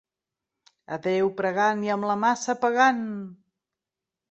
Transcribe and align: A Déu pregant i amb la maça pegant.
A 0.97 0.97
Déu 1.07 1.29
pregant 1.41 1.85
i 1.89 1.93
amb 1.97 2.09
la 2.13 2.17
maça 2.23 2.59
pegant. 2.65 3.07